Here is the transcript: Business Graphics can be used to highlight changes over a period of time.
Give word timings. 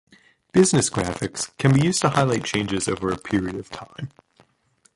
Business 0.51 0.89
Graphics 0.89 1.55
can 1.59 1.75
be 1.75 1.81
used 1.85 2.01
to 2.01 2.09
highlight 2.09 2.43
changes 2.43 2.87
over 2.87 3.11
a 3.11 3.17
period 3.19 3.53
of 3.57 3.69
time. 3.69 4.09